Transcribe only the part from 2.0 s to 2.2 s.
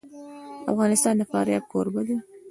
دی.